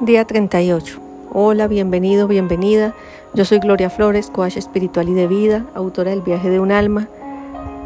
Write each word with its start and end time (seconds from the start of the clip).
Día 0.00 0.24
38. 0.24 1.00
Hola, 1.32 1.66
bienvenido, 1.66 2.28
bienvenida. 2.28 2.94
Yo 3.34 3.44
soy 3.44 3.58
Gloria 3.58 3.90
Flores, 3.90 4.30
coach 4.30 4.56
espiritual 4.56 5.08
y 5.08 5.14
de 5.14 5.26
vida, 5.26 5.66
autora 5.74 6.12
del 6.12 6.22
viaje 6.22 6.50
de 6.50 6.60
un 6.60 6.70
alma. 6.70 7.08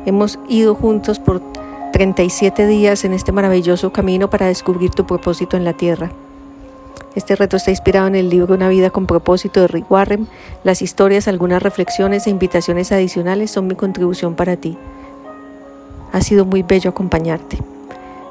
Hemos 0.05 0.39
ido 0.47 0.75
juntos 0.75 1.19
por 1.19 1.41
37 1.95 2.67
días 2.67 3.07
en 3.07 3.15
este 3.15 3.33
maravilloso 3.33 3.95
camino 3.95 4.29
para 4.29 4.47
descubrir 4.47 4.91
tu 4.91 5.07
propósito 5.07 5.57
en 5.57 5.65
la 5.65 5.73
tierra. 5.73 6.13
Este 7.15 7.35
reto 7.35 7.57
está 7.57 7.71
inspirado 7.71 8.09
en 8.09 8.15
el 8.15 8.29
libro 8.29 8.57
Una 8.57 8.69
vida 8.69 8.91
con 8.91 9.07
propósito 9.07 9.63
de 9.63 9.69
Rick 9.69 9.91
Warren. 9.91 10.29
Las 10.65 10.83
historias, 10.83 11.29
algunas 11.29 11.63
reflexiones 11.63 12.27
e 12.27 12.31
invitaciones 12.31 12.93
adicionales 12.93 13.51
son 13.51 13.69
mi 13.69 13.75
contribución 13.75 14.35
para 14.35 14.57
ti. 14.57 14.77
Ha 16.13 16.21
sido 16.21 16.45
muy 16.45 16.63
bello 16.63 16.91
acompañarte. 16.91 17.57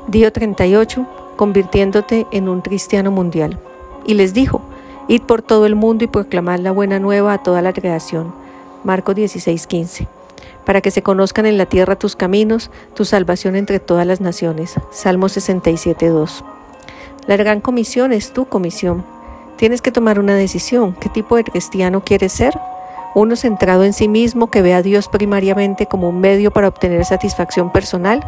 Día 0.07 0.29
38, 0.29 1.07
convirtiéndote 1.35 2.27
en 2.31 2.47
un 2.47 2.61
cristiano 2.61 3.09
mundial 3.09 3.59
y 4.05 4.13
les 4.15 4.33
dijo, 4.33 4.61
Id 5.07 5.23
por 5.23 5.41
todo 5.41 5.65
el 5.65 5.75
mundo 5.75 6.03
y 6.05 6.07
proclamad 6.07 6.59
la 6.59 6.71
buena 6.71 6.99
nueva 6.99 7.33
a 7.33 7.43
toda 7.43 7.61
la 7.61 7.73
creación. 7.73 8.33
Marcos 8.83 9.15
16:15. 9.15 10.07
Para 10.65 10.81
que 10.81 10.91
se 10.91 11.01
conozcan 11.01 11.45
en 11.45 11.57
la 11.57 11.65
tierra 11.65 11.97
tus 11.97 12.15
caminos, 12.15 12.71
tu 12.93 13.03
salvación 13.03 13.55
entre 13.55 13.79
todas 13.79 14.07
las 14.07 14.21
naciones. 14.21 14.75
Salmo 14.91 15.27
67:2. 15.27 16.45
La 17.27 17.35
gran 17.35 17.61
comisión 17.61 18.13
es 18.13 18.31
tu 18.31 18.45
comisión. 18.45 19.03
Tienes 19.57 19.81
que 19.81 19.91
tomar 19.91 20.17
una 20.17 20.35
decisión. 20.35 20.95
¿Qué 20.99 21.09
tipo 21.09 21.35
de 21.35 21.43
cristiano 21.43 22.03
quieres 22.05 22.31
ser? 22.31 22.57
¿Uno 23.13 23.35
centrado 23.35 23.83
en 23.83 23.93
sí 23.93 24.07
mismo 24.07 24.49
que 24.49 24.61
ve 24.61 24.73
a 24.73 24.81
Dios 24.81 25.09
primariamente 25.09 25.87
como 25.87 26.07
un 26.07 26.21
medio 26.21 26.51
para 26.51 26.69
obtener 26.69 27.03
satisfacción 27.03 27.71
personal? 27.71 28.25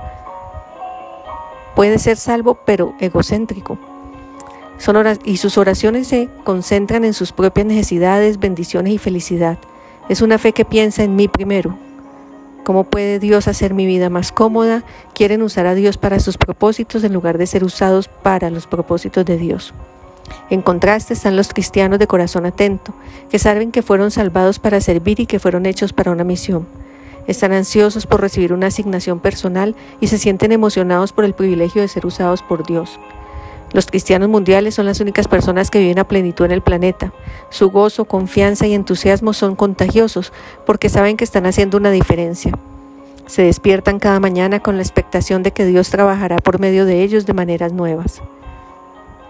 Puede 1.76 1.98
ser 1.98 2.18
salvo 2.18 2.58
pero 2.66 2.94
egocéntrico 3.00 3.78
y 5.24 5.38
sus 5.38 5.58
oraciones 5.58 6.08
se 6.10 6.28
concentran 6.44 7.06
en 7.06 7.14
sus 7.14 7.32
propias 7.32 7.66
necesidades, 7.66 8.38
bendiciones 8.38 8.94
y 8.94 8.98
felicidad. 8.98 9.58
Es 10.10 10.22
una 10.22 10.38
fe 10.38 10.52
que 10.52 10.66
piensa 10.66 11.04
en 11.04 11.16
mí 11.16 11.30
primero. 11.30 11.78
¿Cómo 12.66 12.84
puede 12.84 13.20
Dios 13.20 13.48
hacer 13.48 13.74
mi 13.74 13.86
vida 13.86 14.10
más 14.10 14.34
cómoda? 14.34 14.84
Quieren 15.14 15.42
usar 15.42 15.68
a 15.68 15.76
Dios 15.76 15.98
para 15.98 16.20
sus 16.20 16.38
propósitos 16.38 17.04
en 17.06 17.14
lugar 17.14 17.38
de 17.38 17.48
ser 17.48 17.64
usados 17.64 18.10
para 18.10 18.50
los 18.50 18.68
propósitos 18.68 19.24
de 19.26 19.38
Dios. 19.38 19.74
En 20.50 20.62
contraste 20.62 21.14
están 21.14 21.38
los 21.38 21.50
cristianos 21.50 22.00
de 22.00 22.08
corazón 22.08 22.46
atento, 22.46 22.94
que 23.30 23.40
saben 23.40 23.72
que 23.72 23.84
fueron 23.84 24.12
salvados 24.12 24.60
para 24.60 24.82
servir 24.82 25.22
y 25.22 25.28
que 25.28 25.40
fueron 25.40 25.66
hechos 25.66 25.94
para 25.94 26.12
una 26.12 26.26
misión. 26.26 26.68
Están 27.26 27.54
ansiosos 27.54 28.06
por 28.06 28.20
recibir 28.20 28.52
una 28.52 28.68
asignación 28.68 29.22
personal 29.22 29.76
y 30.02 30.08
se 30.08 30.18
sienten 30.18 30.52
emocionados 30.52 31.14
por 31.14 31.24
el 31.24 31.34
privilegio 31.34 31.82
de 31.82 31.88
ser 31.88 32.06
usados 32.06 32.42
por 32.42 32.66
Dios. 32.66 33.00
Los 33.74 33.88
cristianos 33.88 34.30
mundiales 34.30 34.76
son 34.76 34.86
las 34.86 35.00
únicas 35.00 35.28
personas 35.28 35.72
que 35.72 35.80
viven 35.80 35.98
a 35.98 36.08
plenitud 36.08 36.46
en 36.46 36.52
el 36.52 36.62
planeta. 36.62 37.12
Su 37.50 37.72
gozo, 37.72 38.06
confianza 38.06 38.68
y 38.68 38.76
entusiasmo 38.76 39.34
son 39.34 39.56
contagiosos 39.56 40.32
porque 40.66 40.90
saben 40.90 41.18
que 41.18 41.24
están 41.24 41.48
haciendo 41.48 41.78
una 41.78 41.90
diferencia. 41.90 42.52
Se 43.26 43.42
despiertan 43.42 44.00
cada 44.00 44.20
mañana 44.20 44.60
con 44.60 44.76
la 44.76 44.84
expectación 44.84 45.42
de 45.42 45.52
que 45.52 45.66
Dios 45.66 45.90
trabajará 45.90 46.38
por 46.38 46.60
medio 46.60 46.86
de 46.86 47.02
ellos 47.02 47.26
de 47.26 47.34
maneras 47.34 47.74
nuevas. 47.74 48.22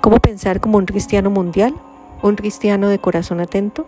¿Cómo 0.01 0.19
pensar 0.19 0.59
como 0.59 0.77
un 0.77 0.85
cristiano 0.85 1.29
mundial? 1.29 1.73
¿Un 2.21 2.35
cristiano 2.35 2.89
de 2.89 2.99
corazón 2.99 3.39
atento? 3.39 3.85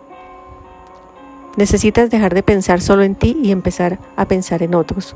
Necesitas 1.56 2.08
dejar 2.08 2.34
de 2.34 2.42
pensar 2.42 2.80
solo 2.80 3.02
en 3.02 3.14
ti 3.14 3.36
y 3.42 3.50
empezar 3.50 3.98
a 4.16 4.24
pensar 4.26 4.62
en 4.62 4.74
otros. 4.74 5.14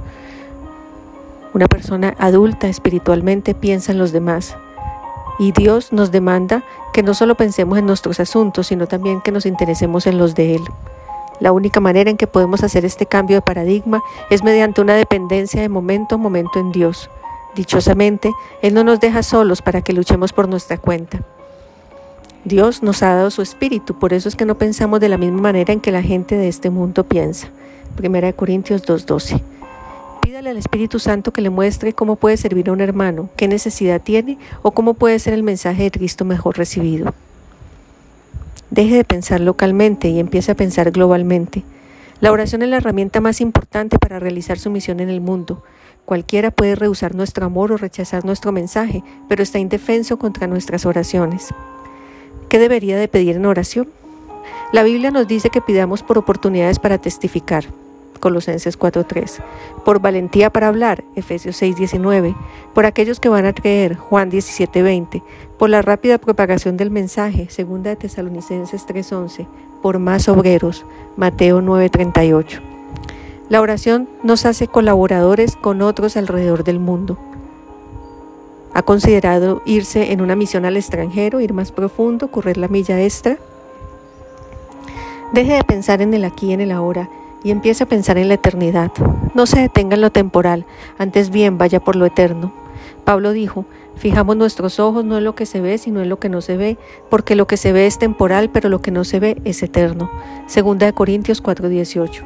Una 1.55 1.67
persona 1.67 2.15
adulta 2.19 2.69
espiritualmente 2.69 3.55
piensa 3.55 3.93
en 3.93 3.99
los 3.99 4.13
demás, 4.13 4.57
y 5.41 5.53
Dios 5.53 5.91
nos 5.91 6.13
demanda 6.13 6.63
que 6.93 7.03
no 7.03 7.15
solo 7.15 7.35
pensemos 7.35 7.79
en 7.79 7.87
nuestros 7.87 8.21
asuntos, 8.21 8.67
sino 8.67 8.87
también 8.87 9.23
que 9.23 9.33
nos 9.33 9.47
interesemos 9.47 10.07
en 10.07 10.19
los 10.19 10.35
de 10.35 10.57
Él. 10.57 10.63
La 11.41 11.53
única 11.53 11.81
manera 11.81 12.11
en 12.11 12.19
que 12.19 12.27
podemos 12.27 12.63
hacer 12.63 12.85
este 12.85 13.07
cambio 13.07 13.37
de 13.37 13.41
paradigma 13.41 14.03
es 14.29 14.45
mediante 14.45 14.83
una 14.83 14.95
dependencia 14.95 15.63
de 15.63 15.71
momento 15.71 16.17
a 16.17 16.19
momento 16.19 16.61
en 16.61 16.73
Dios. 16.73 17.09
Dichosamente, 17.55 18.31
Él 18.61 18.75
no 18.75 18.85
nos 18.85 19.01
deja 19.01 19.23
solos 19.23 19.63
para 19.63 19.81
que 19.81 19.95
luchemos 19.95 20.35
por 20.35 20.47
nuestra 20.47 20.77
cuenta. 20.77 21.23
Dios 22.45 22.83
nos 22.83 23.03
ha 23.03 23.15
dado 23.15 23.31
su 23.31 23.41
espíritu, 23.41 23.99
por 23.99 24.13
eso 24.13 24.29
es 24.29 24.37
que 24.37 24.45
no 24.45 24.57
pensamos 24.57 25.01
de 25.01 25.09
la 25.09 25.17
misma 25.17 25.41
manera 25.41 25.73
en 25.73 25.81
que 25.81 25.91
la 25.91 26.03
gente 26.03 26.37
de 26.37 26.49
este 26.49 26.69
mundo 26.69 27.05
piensa. 27.05 27.49
1 27.99 28.37
Corintios 28.37 28.87
2.12 28.87 29.41
al 30.47 30.57
Espíritu 30.57 30.99
Santo 30.99 31.33
que 31.33 31.43
le 31.43 31.51
muestre 31.51 31.93
cómo 31.93 32.17
puede 32.17 32.37
servir 32.37 32.69
a 32.69 32.73
un 32.73 32.81
hermano, 32.81 33.29
qué 33.37 33.49
necesidad 33.49 34.01
tiene 34.01 34.39
o 34.63 34.73
cómo 34.73 34.95
puede 34.95 35.19
ser 35.19 35.35
el 35.35 35.43
mensaje 35.43 35.85
de 35.85 35.91
Cristo 35.91 36.25
mejor 36.25 36.57
recibido. 36.57 37.15
Deje 38.71 38.97
de 38.97 39.05
pensar 39.05 39.41
localmente 39.41 40.09
y 40.09 40.19
empiece 40.19 40.53
a 40.53 40.55
pensar 40.55 40.93
globalmente. 40.93 41.65
La 42.21 42.33
oración 42.33 42.63
es 42.63 42.69
la 42.69 42.77
herramienta 42.77 43.21
más 43.21 43.41
importante 43.41 43.99
para 43.99 44.19
realizar 44.19 44.59
su 44.59 44.71
misión 44.71 45.01
en 45.01 45.09
el 45.09 45.21
mundo. 45.21 45.63
Cualquiera 46.05 46.51
puede 46.51 46.75
rehusar 46.75 47.15
nuestro 47.15 47.47
amor 47.47 47.73
o 47.73 47.77
rechazar 47.77 48.25
nuestro 48.25 48.53
mensaje, 48.53 49.03
pero 49.29 49.43
está 49.43 49.59
indefenso 49.59 50.19
contra 50.19 50.47
nuestras 50.47 50.87
oraciones. 50.87 51.49
¿Qué 52.49 52.59
debería 52.59 52.97
de 52.97 53.09
pedir 53.09 53.37
en 53.37 53.47
oración? 53.47 53.89
La 54.73 54.83
Biblia 54.85 55.11
nos 55.11 55.27
dice 55.27 55.51
que 55.51 55.61
pidamos 55.61 56.03
por 56.03 56.19
oportunidades 56.19 56.79
para 56.79 56.99
testificar. 56.99 57.65
Colosenses 58.21 58.79
4.3, 58.79 59.43
por 59.85 60.01
valentía 60.01 60.51
para 60.51 60.69
hablar, 60.69 61.03
Efesios 61.17 61.61
6.19, 61.61 62.37
por 62.75 62.87
aquellos 62.87 63.19
que 63.19 63.29
van 63.29 63.47
a 63.47 63.55
creer, 63.55 63.97
Juan 63.97 64.31
17.20, 64.31 65.23
por 65.59 65.71
la 65.71 65.83
rápida 65.83 66.19
propagación 66.19 66.77
del 66.77 66.91
mensaje, 66.91 67.49
2 67.49 67.83
de 67.83 67.97
Tesalonicenses 67.97 68.87
3.11, 68.87 69.47
por 69.83 69.99
más 69.99 70.29
obreros, 70.29 70.85
Mateo 71.17 71.61
9.38. 71.61 72.61
La 73.49 73.61
oración 73.61 74.09
nos 74.23 74.47
hace 74.47 74.69
colaboradores 74.69 75.57
con 75.57 75.83
otros 75.83 76.17
alrededor 76.17 76.63
del 76.63 76.79
mundo. 76.79 77.19
¿Ha 78.73 78.83
considerado 78.83 79.63
irse 79.65 80.13
en 80.13 80.21
una 80.21 80.37
misión 80.37 80.65
al 80.65 80.77
extranjero, 80.77 81.41
ir 81.41 81.53
más 81.53 81.73
profundo, 81.73 82.31
correr 82.31 82.57
la 82.57 82.69
milla 82.69 83.03
extra? 83.03 83.39
Deje 85.33 85.55
de 85.55 85.65
pensar 85.65 86.03
en 86.03 86.15
el 86.15 86.25
aquí 86.25 86.47
y 86.49 86.53
en 86.53 86.61
el 86.61 86.71
ahora 86.71 87.09
y 87.43 87.51
empiece 87.51 87.85
a 87.85 87.89
pensar 87.89 88.19
en 88.19 88.29
la 88.29 88.35
eternidad. 88.35 88.91
No 89.35 89.47
se 89.47 89.61
detenga 89.61 89.95
en 89.95 90.01
lo 90.01 90.11
temporal, 90.11 90.67
antes 90.99 91.31
bien 91.31 91.59
vaya 91.59 91.81
por 91.81 91.97
lo 91.97 92.07
eterno. 92.07 92.53
Pablo 93.05 93.33
dijo, 93.33 93.65
fijamos 93.97 94.37
nuestros 94.37 94.79
ojos 94.79 95.05
no 95.05 95.19
en 95.19 95.25
lo 95.25 95.35
que 95.35 95.47
se 95.47 95.61
ve, 95.61 95.79
sino 95.79 96.01
en 96.01 96.09
lo 96.09 96.19
que 96.19 96.29
no 96.29 96.41
se 96.41 96.57
ve, 96.57 96.79
porque 97.09 97.35
lo 97.35 97.47
que 97.47 97.57
se 97.57 97.73
ve 97.73 97.87
es 97.87 97.99
temporal, 97.99 98.51
pero 98.51 98.69
lo 98.69 98.81
que 98.81 98.91
no 98.91 99.05
se 99.05 99.21
ve 99.21 99.41
es 99.45 99.63
eterno. 99.63 100.11
Segunda 100.47 100.87
de 100.87 100.93
Corintios 100.93 101.43
4:18. 101.43 102.25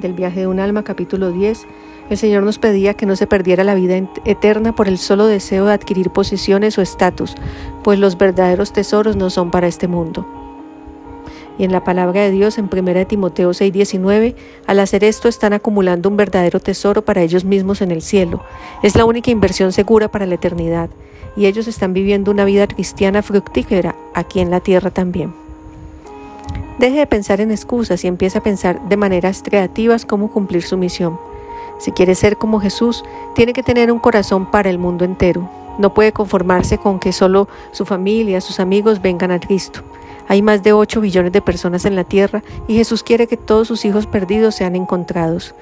Del 0.00 0.12
viaje 0.12 0.40
de 0.40 0.46
un 0.46 0.60
alma, 0.60 0.82
capítulo 0.82 1.30
10, 1.30 1.66
el 2.10 2.18
Señor 2.18 2.42
nos 2.42 2.58
pedía 2.58 2.94
que 2.94 3.06
no 3.06 3.16
se 3.16 3.26
perdiera 3.26 3.64
la 3.64 3.74
vida 3.74 3.96
eterna 4.24 4.74
por 4.74 4.88
el 4.88 4.98
solo 4.98 5.26
deseo 5.26 5.66
de 5.66 5.72
adquirir 5.72 6.10
posiciones 6.10 6.76
o 6.76 6.82
estatus, 6.82 7.34
pues 7.82 7.98
los 7.98 8.18
verdaderos 8.18 8.72
tesoros 8.72 9.16
no 9.16 9.30
son 9.30 9.50
para 9.50 9.68
este 9.68 9.88
mundo. 9.88 10.43
Y 11.58 11.64
en 11.64 11.72
la 11.72 11.84
palabra 11.84 12.22
de 12.22 12.30
Dios 12.30 12.58
en 12.58 12.68
1 12.68 13.06
Timoteo 13.06 13.50
6:19, 13.50 14.34
al 14.66 14.80
hacer 14.80 15.04
esto 15.04 15.28
están 15.28 15.52
acumulando 15.52 16.08
un 16.08 16.16
verdadero 16.16 16.58
tesoro 16.60 17.04
para 17.04 17.22
ellos 17.22 17.44
mismos 17.44 17.80
en 17.80 17.90
el 17.90 18.02
cielo. 18.02 18.42
Es 18.82 18.96
la 18.96 19.04
única 19.04 19.30
inversión 19.30 19.72
segura 19.72 20.08
para 20.08 20.26
la 20.26 20.34
eternidad. 20.34 20.90
Y 21.36 21.46
ellos 21.46 21.66
están 21.66 21.92
viviendo 21.92 22.30
una 22.30 22.44
vida 22.44 22.66
cristiana 22.66 23.22
fructífera 23.22 23.94
aquí 24.14 24.40
en 24.40 24.50
la 24.50 24.60
tierra 24.60 24.90
también. 24.90 25.32
Deje 26.78 26.98
de 26.98 27.06
pensar 27.06 27.40
en 27.40 27.52
excusas 27.52 28.04
y 28.04 28.08
empiece 28.08 28.38
a 28.38 28.42
pensar 28.42 28.80
de 28.88 28.96
maneras 28.96 29.42
creativas 29.44 30.04
cómo 30.04 30.30
cumplir 30.30 30.62
su 30.62 30.76
misión. 30.76 31.18
Si 31.78 31.92
quiere 31.92 32.14
ser 32.14 32.36
como 32.36 32.60
Jesús, 32.60 33.04
tiene 33.34 33.52
que 33.52 33.62
tener 33.62 33.92
un 33.92 34.00
corazón 34.00 34.50
para 34.50 34.70
el 34.70 34.78
mundo 34.78 35.04
entero. 35.04 35.48
No 35.78 35.94
puede 35.94 36.12
conformarse 36.12 36.78
con 36.78 36.98
que 36.98 37.12
solo 37.12 37.48
su 37.72 37.84
familia, 37.84 38.40
sus 38.40 38.60
amigos 38.60 39.02
vengan 39.02 39.30
a 39.30 39.40
Cristo. 39.40 39.82
Hay 40.28 40.42
más 40.42 40.62
de 40.62 40.72
8 40.72 41.00
billones 41.00 41.32
de 41.32 41.42
personas 41.42 41.84
en 41.84 41.96
la 41.96 42.04
tierra 42.04 42.42
y 42.66 42.76
Jesús 42.76 43.02
quiere 43.02 43.26
que 43.26 43.36
todos 43.36 43.68
sus 43.68 43.84
hijos 43.84 44.06
perdidos 44.06 44.54
sean 44.54 44.76
encontrados. 44.76 45.54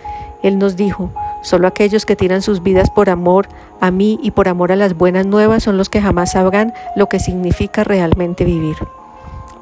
Él 0.43 0.59
nos 0.59 0.77
dijo, 0.77 1.11
solo 1.43 1.67
aquellos 1.67 2.07
que 2.07 2.17
tiran 2.17 2.43
sus 2.43 2.63
vidas 2.63 2.91
por 2.91 3.11
amor 3.11 3.49
a 3.81 3.91
mí 3.91 4.19
y 4.23 4.33
por 4.33 4.49
amor 4.49 4.73
a 4.73 4.77
las 4.77 4.97
buenas 4.97 5.27
nuevas 5.27 5.63
son 5.63 5.79
los 5.79 5.89
que 5.89 6.01
jamás 6.01 6.33
sabrán 6.33 6.73
lo 6.97 7.09
que 7.09 7.19
significa 7.19 7.85
realmente 7.85 8.45
vivir. 8.45 8.77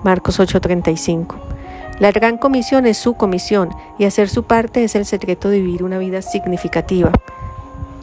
Marcos 0.02 0.41
8:35. 0.41 1.37
La 1.99 2.12
gran 2.12 2.38
comisión 2.38 2.87
es 2.87 2.97
su 2.97 3.14
comisión 3.14 3.69
y 3.99 4.05
hacer 4.05 4.31
su 4.31 4.44
parte 4.44 4.85
es 4.85 4.94
el 4.94 5.05
secreto 5.05 5.50
de 5.50 5.61
vivir 5.61 5.82
una 5.82 5.99
vida 5.99 6.23
significativa. 6.23 7.12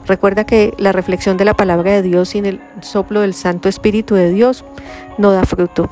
Recuerda 0.06 0.46
que 0.46 0.74
la 0.78 0.92
reflexión 0.92 1.36
de 1.36 1.46
la 1.46 1.56
palabra 1.56 1.92
de 1.92 2.02
Dios 2.04 2.30
sin 2.30 2.46
el 2.46 2.62
soplo 2.82 3.22
del 3.22 3.34
Santo 3.34 3.68
Espíritu 3.68 4.16
de 4.16 4.30
Dios 4.30 4.64
no 5.18 5.32
da 5.32 5.46
fruto. 5.46 5.90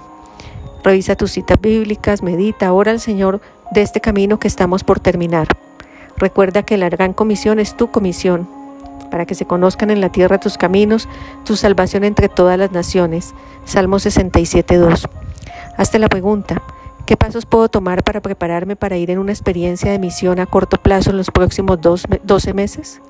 Revisa 0.85 1.15
tus 1.15 1.31
citas 1.31 1.59
bíblicas, 1.59 2.21
medita, 2.21 2.71
ora 2.71 2.91
al 2.91 2.99
Señor 2.99 3.41
de 3.71 3.81
este 3.81 4.01
camino 4.01 4.37
que 4.37 4.47
estamos 4.47 4.83
por 4.83 4.99
terminar. 4.99 5.47
Recuerda 6.15 6.61
que 6.61 6.77
la 6.77 6.89
gran 6.89 7.13
comisión 7.13 7.59
es 7.59 7.75
tu 7.75 7.89
comisión. 7.89 8.47
para 9.09 9.25
que 9.25 9.35
se 9.35 9.45
conozcan 9.45 9.91
en 9.91 10.01
la 10.01 10.11
tierra 10.11 10.39
tus 10.39 10.57
caminos, 10.57 11.07
tu 11.45 11.55
salvación 11.55 12.03
entre 12.03 12.27
todas 12.27 12.59
las 12.59 12.71
naciones. 12.71 13.33
Salmo 13.63 13.97
67.2. 13.97 15.07
Hazte 15.77 15.99
la 15.99 16.09
pregunta, 16.09 16.61
¿qué 17.05 17.15
pasos 17.15 17.45
puedo 17.45 17.69
tomar 17.69 18.03
para 18.03 18.21
prepararme 18.21 18.75
para 18.75 18.97
ir 18.97 19.09
en 19.09 19.19
una 19.19 19.31
experiencia 19.31 19.91
de 19.91 19.99
misión 19.99 20.39
a 20.39 20.45
corto 20.45 20.77
plazo 20.77 21.11
en 21.11 21.17
los 21.17 21.31
próximos 21.31 21.79
12 21.81 22.53
meses? 22.53 23.01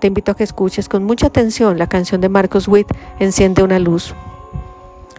Te 0.00 0.06
invito 0.06 0.32
a 0.32 0.36
que 0.36 0.44
escuches 0.44 0.88
con 0.88 1.04
mucha 1.04 1.26
atención 1.26 1.78
la 1.78 1.86
canción 1.86 2.20
de 2.20 2.30
Marcos 2.30 2.66
Witt, 2.66 2.88
Enciende 3.20 3.62
una 3.62 3.78
luz. 3.78 4.14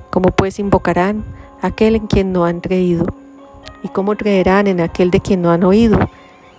¿Cómo 0.09 0.31
pues 0.31 0.59
invocarán 0.59 1.23
aquel 1.65 1.95
en 1.95 2.07
quien 2.07 2.31
no 2.31 2.45
han 2.45 2.62
creído? 2.62 3.06
¿Y 3.83 3.89
cómo 3.89 4.15
creerán 4.15 4.67
en 4.67 4.81
aquel 4.81 5.12
de 5.12 5.19
quien 5.19 5.41
no 5.41 5.51
han 5.51 5.63
oído? 5.63 6.00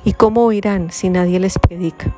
¿Y 0.05 0.13
cómo 0.13 0.45
oirán 0.45 0.91
si 0.91 1.09
nadie 1.09 1.41
les 1.41 1.59
predica? 1.59 2.15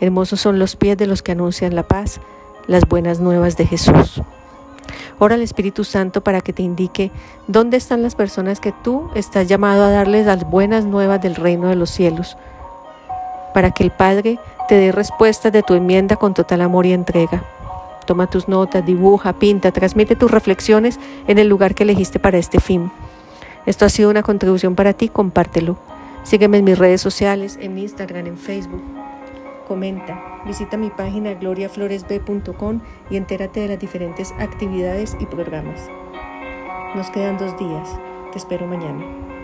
Hermosos 0.00 0.40
son 0.40 0.58
los 0.58 0.76
pies 0.76 0.96
de 0.96 1.06
los 1.06 1.22
que 1.22 1.32
anuncian 1.32 1.74
la 1.74 1.82
paz, 1.82 2.20
las 2.66 2.86
buenas 2.86 3.18
nuevas 3.20 3.56
de 3.56 3.66
Jesús. 3.66 4.22
Ora 5.18 5.34
al 5.34 5.42
Espíritu 5.42 5.84
Santo 5.84 6.22
para 6.22 6.42
que 6.42 6.52
te 6.52 6.62
indique 6.62 7.10
dónde 7.48 7.78
están 7.78 8.02
las 8.02 8.14
personas 8.14 8.60
que 8.60 8.72
tú 8.84 9.10
estás 9.14 9.48
llamado 9.48 9.84
a 9.84 9.90
darles 9.90 10.26
las 10.26 10.48
buenas 10.48 10.84
nuevas 10.84 11.22
del 11.22 11.34
reino 11.34 11.68
de 11.68 11.76
los 11.76 11.90
cielos, 11.90 12.36
para 13.54 13.70
que 13.70 13.82
el 13.82 13.90
Padre 13.90 14.38
te 14.68 14.74
dé 14.74 14.92
respuestas 14.92 15.52
de 15.52 15.62
tu 15.62 15.74
enmienda 15.74 16.16
con 16.16 16.34
total 16.34 16.60
amor 16.60 16.84
y 16.84 16.92
entrega. 16.92 17.42
Toma 18.06 18.28
tus 18.28 18.48
notas, 18.48 18.86
dibuja, 18.86 19.34
pinta, 19.34 19.72
transmite 19.72 20.16
tus 20.16 20.30
reflexiones 20.30 20.98
en 21.26 21.38
el 21.38 21.48
lugar 21.48 21.74
que 21.74 21.82
elegiste 21.82 22.18
para 22.18 22.38
este 22.38 22.60
fin. 22.60 22.90
Esto 23.66 23.84
ha 23.84 23.88
sido 23.88 24.10
una 24.10 24.22
contribución 24.22 24.74
para 24.74 24.92
ti, 24.92 25.08
compártelo. 25.08 25.76
Sígueme 26.22 26.58
en 26.58 26.64
mis 26.64 26.78
redes 26.78 27.00
sociales, 27.00 27.58
en 27.60 27.78
Instagram, 27.78 28.26
en 28.26 28.38
Facebook 28.38 28.82
comenta, 29.66 30.42
visita 30.46 30.76
mi 30.76 30.90
página 30.90 31.34
gloriafloresb.com 31.34 32.80
y 33.10 33.16
entérate 33.16 33.60
de 33.60 33.68
las 33.68 33.78
diferentes 33.78 34.32
actividades 34.38 35.16
y 35.20 35.26
programas. 35.26 35.88
Nos 36.94 37.10
quedan 37.10 37.36
dos 37.36 37.58
días. 37.58 37.88
Te 38.32 38.38
espero 38.38 38.66
mañana. 38.66 39.35